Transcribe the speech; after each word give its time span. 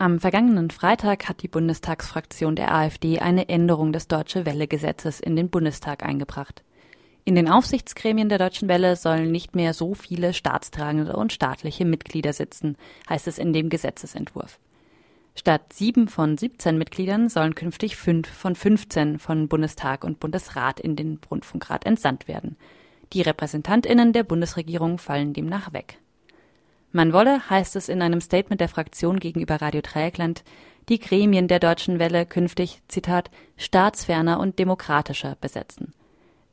Am 0.00 0.20
vergangenen 0.20 0.70
Freitag 0.70 1.28
hat 1.28 1.42
die 1.42 1.48
Bundestagsfraktion 1.48 2.54
der 2.54 2.72
AfD 2.72 3.18
eine 3.18 3.48
Änderung 3.48 3.92
des 3.92 4.06
Deutsche 4.06 4.46
Welle 4.46 4.68
Gesetzes 4.68 5.18
in 5.18 5.34
den 5.34 5.50
Bundestag 5.50 6.04
eingebracht. 6.04 6.62
In 7.24 7.34
den 7.34 7.48
Aufsichtsgremien 7.48 8.28
der 8.28 8.38
Deutschen 8.38 8.68
Welle 8.68 8.94
sollen 8.94 9.32
nicht 9.32 9.56
mehr 9.56 9.74
so 9.74 9.94
viele 9.94 10.34
staatstragende 10.34 11.16
und 11.16 11.32
staatliche 11.32 11.84
Mitglieder 11.84 12.32
sitzen, 12.32 12.76
heißt 13.10 13.26
es 13.26 13.38
in 13.38 13.52
dem 13.52 13.70
Gesetzesentwurf. 13.70 14.60
Statt 15.34 15.72
sieben 15.72 16.06
von 16.06 16.38
17 16.38 16.78
Mitgliedern 16.78 17.28
sollen 17.28 17.56
künftig 17.56 17.96
fünf 17.96 18.28
von 18.28 18.54
15 18.54 19.18
von 19.18 19.48
Bundestag 19.48 20.04
und 20.04 20.20
Bundesrat 20.20 20.78
in 20.78 20.94
den 20.94 21.18
Rundfunkrat 21.28 21.84
entsandt 21.86 22.28
werden. 22.28 22.56
Die 23.12 23.22
RepräsentantInnen 23.22 24.12
der 24.12 24.22
Bundesregierung 24.22 24.98
fallen 24.98 25.32
demnach 25.32 25.72
weg. 25.72 25.98
Man 26.90 27.12
wolle, 27.12 27.48
heißt 27.50 27.76
es 27.76 27.88
in 27.88 28.00
einem 28.00 28.20
Statement 28.20 28.60
der 28.60 28.68
Fraktion 28.68 29.20
gegenüber 29.20 29.60
Radio 29.60 29.82
Dreieckland, 29.82 30.42
die 30.88 30.98
Gremien 30.98 31.48
der 31.48 31.60
Deutschen 31.60 31.98
Welle 31.98 32.24
künftig, 32.24 32.80
Zitat, 32.88 33.30
staatsferner 33.58 34.40
und 34.40 34.58
demokratischer 34.58 35.36
besetzen. 35.40 35.92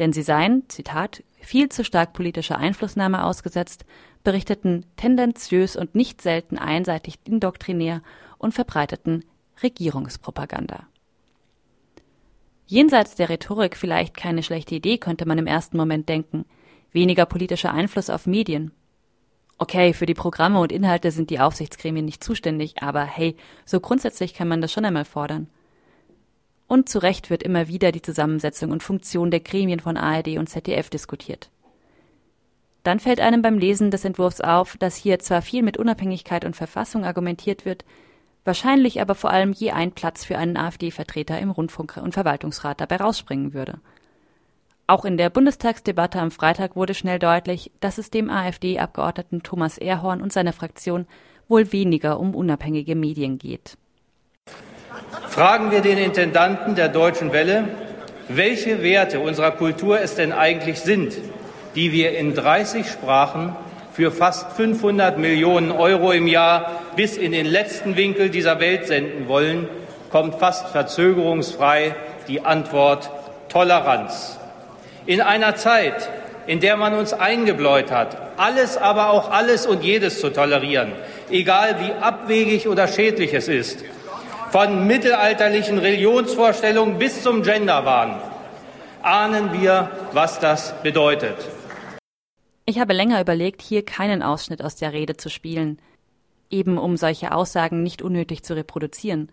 Denn 0.00 0.12
sie 0.12 0.22
seien, 0.22 0.64
Zitat, 0.68 1.22
viel 1.40 1.68
zu 1.68 1.84
stark 1.84 2.14
politischer 2.14 2.58
Einflussnahme 2.58 3.24
ausgesetzt, 3.24 3.84
berichteten 4.24 4.86
tendenziös 4.96 5.76
und 5.76 5.94
nicht 5.94 6.20
selten 6.20 6.58
einseitig 6.58 7.20
indoktrinär 7.24 8.02
und 8.38 8.54
verbreiteten 8.54 9.24
Regierungspropaganda. 9.62 10.88
Jenseits 12.66 13.14
der 13.14 13.28
Rhetorik 13.28 13.76
vielleicht 13.76 14.16
keine 14.16 14.42
schlechte 14.42 14.74
Idee, 14.74 14.98
könnte 14.98 15.26
man 15.26 15.38
im 15.38 15.46
ersten 15.46 15.76
Moment 15.76 16.08
denken. 16.08 16.44
Weniger 16.90 17.26
politischer 17.26 17.72
Einfluss 17.72 18.10
auf 18.10 18.26
Medien, 18.26 18.72
Okay, 19.64 19.94
für 19.94 20.04
die 20.04 20.12
Programme 20.12 20.60
und 20.60 20.72
Inhalte 20.72 21.10
sind 21.10 21.30
die 21.30 21.40
Aufsichtsgremien 21.40 22.04
nicht 22.04 22.22
zuständig, 22.22 22.82
aber 22.82 23.02
hey, 23.02 23.34
so 23.64 23.80
grundsätzlich 23.80 24.34
kann 24.34 24.46
man 24.46 24.60
das 24.60 24.70
schon 24.70 24.84
einmal 24.84 25.06
fordern. 25.06 25.46
Und 26.66 26.90
zu 26.90 26.98
Recht 26.98 27.30
wird 27.30 27.42
immer 27.42 27.66
wieder 27.66 27.90
die 27.90 28.02
Zusammensetzung 28.02 28.72
und 28.72 28.82
Funktion 28.82 29.30
der 29.30 29.40
Gremien 29.40 29.80
von 29.80 29.96
ARD 29.96 30.36
und 30.36 30.50
ZDF 30.50 30.90
diskutiert. 30.90 31.48
Dann 32.82 33.00
fällt 33.00 33.20
einem 33.20 33.40
beim 33.40 33.56
Lesen 33.56 33.90
des 33.90 34.04
Entwurfs 34.04 34.42
auf, 34.42 34.76
dass 34.76 34.96
hier 34.96 35.18
zwar 35.18 35.40
viel 35.40 35.62
mit 35.62 35.78
Unabhängigkeit 35.78 36.44
und 36.44 36.54
Verfassung 36.54 37.06
argumentiert 37.06 37.64
wird, 37.64 37.86
wahrscheinlich 38.44 39.00
aber 39.00 39.14
vor 39.14 39.30
allem 39.30 39.52
je 39.52 39.70
ein 39.70 39.92
Platz 39.92 40.26
für 40.26 40.36
einen 40.36 40.58
AfD-Vertreter 40.58 41.38
im 41.38 41.50
Rundfunk- 41.50 41.96
und 41.96 42.12
Verwaltungsrat 42.12 42.82
dabei 42.82 42.96
rausspringen 42.96 43.54
würde. 43.54 43.80
Auch 44.86 45.06
in 45.06 45.16
der 45.16 45.30
Bundestagsdebatte 45.30 46.18
am 46.18 46.30
Freitag 46.30 46.76
wurde 46.76 46.92
schnell 46.92 47.18
deutlich, 47.18 47.70
dass 47.80 47.96
es 47.96 48.10
dem 48.10 48.28
AfD-Abgeordneten 48.28 49.42
Thomas 49.42 49.78
Erhorn 49.78 50.20
und 50.20 50.30
seiner 50.30 50.52
Fraktion 50.52 51.06
wohl 51.48 51.72
weniger 51.72 52.20
um 52.20 52.34
unabhängige 52.34 52.94
Medien 52.94 53.38
geht. 53.38 53.78
Fragen 55.28 55.70
wir 55.70 55.80
den 55.80 55.96
Intendanten 55.96 56.74
der 56.74 56.88
Deutschen 56.88 57.32
Welle, 57.32 57.68
welche 58.28 58.82
Werte 58.82 59.20
unserer 59.20 59.52
Kultur 59.52 60.00
es 60.00 60.16
denn 60.16 60.32
eigentlich 60.32 60.80
sind, 60.80 61.14
die 61.74 61.92
wir 61.92 62.18
in 62.18 62.34
30 62.34 62.86
Sprachen 62.86 63.56
für 63.94 64.12
fast 64.12 64.52
500 64.52 65.18
Millionen 65.18 65.70
Euro 65.70 66.12
im 66.12 66.26
Jahr 66.26 66.82
bis 66.94 67.16
in 67.16 67.32
den 67.32 67.46
letzten 67.46 67.96
Winkel 67.96 68.28
dieser 68.28 68.60
Welt 68.60 68.86
senden 68.86 69.28
wollen, 69.28 69.66
kommt 70.10 70.34
fast 70.34 70.68
verzögerungsfrei 70.68 71.96
die 72.28 72.44
Antwort 72.44 73.10
Toleranz. 73.48 74.38
In 75.06 75.20
einer 75.20 75.54
Zeit, 75.54 76.08
in 76.46 76.60
der 76.60 76.76
man 76.78 76.94
uns 76.94 77.12
eingebläut 77.12 77.90
hat, 77.90 78.16
alles, 78.38 78.78
aber 78.78 79.10
auch 79.10 79.30
alles 79.30 79.66
und 79.66 79.84
jedes 79.84 80.20
zu 80.20 80.30
tolerieren, 80.30 80.92
egal 81.30 81.78
wie 81.80 81.92
abwegig 81.92 82.68
oder 82.68 82.88
schädlich 82.88 83.34
es 83.34 83.48
ist, 83.48 83.84
von 84.50 84.86
mittelalterlichen 84.86 85.78
Religionsvorstellungen 85.78 86.98
bis 86.98 87.22
zum 87.22 87.42
Genderwahn, 87.42 88.18
ahnen 89.02 89.52
wir, 89.52 89.90
was 90.12 90.40
das 90.40 90.72
bedeutet. 90.82 91.36
Ich 92.64 92.78
habe 92.78 92.94
länger 92.94 93.20
überlegt, 93.20 93.60
hier 93.60 93.84
keinen 93.84 94.22
Ausschnitt 94.22 94.62
aus 94.62 94.76
der 94.76 94.94
Rede 94.94 95.18
zu 95.18 95.28
spielen, 95.28 95.78
eben 96.48 96.78
um 96.78 96.96
solche 96.96 97.32
Aussagen 97.32 97.82
nicht 97.82 98.00
unnötig 98.00 98.42
zu 98.42 98.56
reproduzieren. 98.56 99.30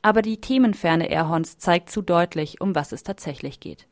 Aber 0.00 0.22
die 0.22 0.40
Themenferne 0.40 1.10
Erhorns 1.10 1.58
zeigt 1.58 1.90
zu 1.90 2.00
deutlich, 2.00 2.62
um 2.62 2.74
was 2.74 2.92
es 2.92 3.02
tatsächlich 3.02 3.60
geht. 3.60 3.86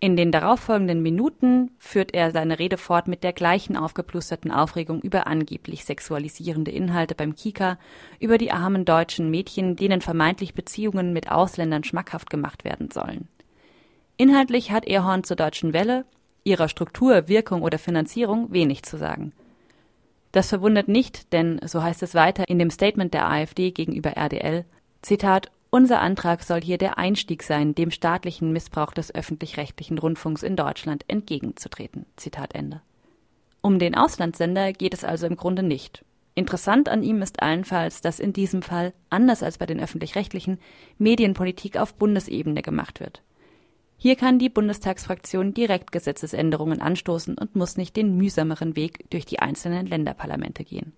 In 0.00 0.16
den 0.16 0.30
darauffolgenden 0.30 1.02
Minuten 1.02 1.72
führt 1.78 2.14
er 2.14 2.30
seine 2.30 2.60
Rede 2.60 2.76
fort 2.76 3.08
mit 3.08 3.24
der 3.24 3.32
gleichen 3.32 3.76
aufgeplusterten 3.76 4.52
Aufregung 4.52 5.00
über 5.00 5.26
angeblich 5.26 5.84
sexualisierende 5.84 6.70
Inhalte 6.70 7.16
beim 7.16 7.34
Kika, 7.34 7.78
über 8.20 8.38
die 8.38 8.52
armen 8.52 8.84
deutschen 8.84 9.28
Mädchen, 9.28 9.74
denen 9.74 10.00
vermeintlich 10.00 10.54
Beziehungen 10.54 11.12
mit 11.12 11.32
Ausländern 11.32 11.82
schmackhaft 11.82 12.30
gemacht 12.30 12.64
werden 12.64 12.92
sollen. 12.92 13.26
Inhaltlich 14.16 14.70
hat 14.70 14.86
Erhorn 14.86 15.24
zur 15.24 15.36
Deutschen 15.36 15.72
Welle, 15.72 16.04
ihrer 16.44 16.68
Struktur, 16.68 17.26
Wirkung 17.26 17.62
oder 17.62 17.78
Finanzierung 17.78 18.52
wenig 18.52 18.84
zu 18.84 18.98
sagen. 18.98 19.32
Das 20.30 20.48
verwundert 20.48 20.86
nicht, 20.86 21.32
denn, 21.32 21.60
so 21.64 21.82
heißt 21.82 22.04
es 22.04 22.14
weiter 22.14 22.48
in 22.48 22.60
dem 22.60 22.70
Statement 22.70 23.14
der 23.14 23.28
AfD 23.28 23.72
gegenüber 23.72 24.16
RDL, 24.16 24.64
Zitat, 25.02 25.50
unser 25.70 26.00
Antrag 26.00 26.42
soll 26.42 26.60
hier 26.62 26.78
der 26.78 26.98
Einstieg 26.98 27.42
sein, 27.42 27.74
dem 27.74 27.90
staatlichen 27.90 28.52
Missbrauch 28.52 28.92
des 28.92 29.14
öffentlich-rechtlichen 29.14 29.98
Rundfunks 29.98 30.42
in 30.42 30.56
Deutschland 30.56 31.04
entgegenzutreten. 31.08 32.06
Zitat 32.16 32.54
Ende. 32.54 32.80
Um 33.60 33.78
den 33.78 33.94
Auslandssender 33.94 34.72
geht 34.72 34.94
es 34.94 35.04
also 35.04 35.26
im 35.26 35.36
Grunde 35.36 35.62
nicht. 35.62 36.04
Interessant 36.34 36.88
an 36.88 37.02
ihm 37.02 37.20
ist 37.20 37.42
allenfalls, 37.42 38.00
dass 38.00 38.20
in 38.20 38.32
diesem 38.32 38.62
Fall, 38.62 38.94
anders 39.10 39.42
als 39.42 39.58
bei 39.58 39.66
den 39.66 39.80
öffentlich-rechtlichen, 39.80 40.58
Medienpolitik 40.96 41.76
auf 41.76 41.94
Bundesebene 41.94 42.62
gemacht 42.62 43.00
wird. 43.00 43.22
Hier 43.96 44.14
kann 44.14 44.38
die 44.38 44.48
Bundestagsfraktion 44.48 45.52
direkt 45.52 45.90
Gesetzesänderungen 45.90 46.80
anstoßen 46.80 47.36
und 47.36 47.56
muss 47.56 47.76
nicht 47.76 47.96
den 47.96 48.16
mühsameren 48.16 48.76
Weg 48.76 49.10
durch 49.10 49.26
die 49.26 49.40
einzelnen 49.40 49.86
Länderparlamente 49.86 50.62
gehen. 50.62 50.92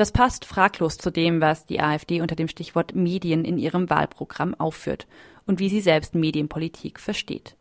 Das 0.00 0.12
passt 0.12 0.46
fraglos 0.46 0.96
zu 0.96 1.10
dem, 1.10 1.42
was 1.42 1.66
die 1.66 1.82
AfD 1.82 2.22
unter 2.22 2.34
dem 2.34 2.48
Stichwort 2.48 2.94
Medien 2.94 3.44
in 3.44 3.58
ihrem 3.58 3.90
Wahlprogramm 3.90 4.54
aufführt 4.54 5.06
und 5.46 5.58
wie 5.58 5.68
sie 5.68 5.82
selbst 5.82 6.14
Medienpolitik 6.14 6.98
versteht. 6.98 7.54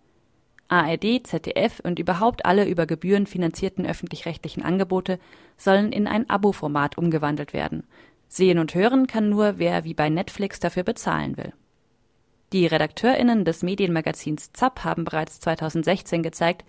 ARD, 0.70 1.28
ZDF 1.28 1.82
und 1.84 2.00
überhaupt 2.00 2.46
alle 2.46 2.66
über 2.66 2.86
Gebühren 2.86 3.28
finanzierten 3.28 3.86
öffentlich-rechtlichen 3.86 4.64
Angebote 4.64 5.20
sollen 5.58 5.92
in 5.92 6.08
ein 6.08 6.30
Abo-Format 6.30 6.98
umgewandelt 6.98 7.52
werden. 7.52 7.84
Sehen 8.30 8.60
und 8.60 8.74
hören 8.74 9.06
kann 9.06 9.28
nur, 9.28 9.56
wer 9.58 9.84
wie 9.84 9.94
bei 9.94 10.08
Netflix 10.08 10.62
dafür 10.62 10.84
bezahlen 10.84 11.36
will. 11.36 11.52
Die 12.54 12.68
RedakteurInnen 12.68 13.44
des 13.44 13.64
Medienmagazins 13.64 14.54
ZAP 14.54 14.86
haben 14.86 15.04
bereits 15.04 15.42
2016 15.42 16.24
gezeigt, 16.24 16.64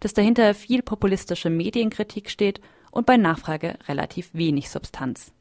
dass 0.00 0.12
dahinter 0.12 0.52
viel 0.52 0.82
populistische 0.82 1.48
Medienkritik 1.48 2.28
steht 2.28 2.60
und 2.94 3.06
bei 3.06 3.16
Nachfrage 3.16 3.76
relativ 3.88 4.30
wenig 4.32 4.70
Substanz. 4.70 5.32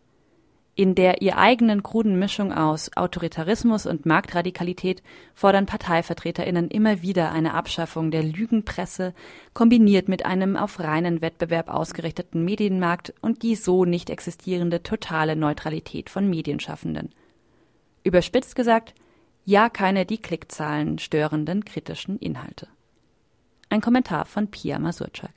In 0.76 0.96
der 0.96 1.22
ihr 1.22 1.38
eigenen 1.38 1.84
kruden 1.84 2.18
Mischung 2.18 2.52
aus 2.52 2.90
Autoritarismus 2.98 3.86
und 3.86 4.08
Marktradikalität 4.08 5.04
fordern 5.36 5.68
Parteivertreterinnen 5.68 6.70
immer 6.70 7.04
wieder 7.04 7.32
eine 7.32 7.54
Abschaffung 7.54 8.10
der 8.10 8.24
Lügenpresse, 8.24 9.14
kombiniert 9.54 10.10
mit 10.10 10.26
einem 10.26 10.58
auf 10.58 10.80
reinen 10.80 11.22
Wettbewerb 11.22 11.70
ausgerichteten 11.70 12.44
Medienmarkt 12.44 13.14
und 13.22 13.44
die 13.44 13.56
so 13.56 13.86
nicht 13.86 14.10
existierende 14.10 14.82
totale 14.82 15.36
Neutralität 15.36 16.10
von 16.10 16.28
Medienschaffenden. 16.28 17.14
Überspitzt 18.04 18.56
gesagt, 18.56 18.96
ja 19.46 19.70
keine 19.70 20.08
die 20.08 20.18
Klickzahlen 20.18 20.98
störenden 20.98 21.66
kritischen 21.66 22.18
Inhalte. 22.18 22.68
Ein 23.70 23.82
Kommentar 23.82 24.26
von 24.26 24.50
Pia 24.50 24.80
Masurczak 24.80 25.34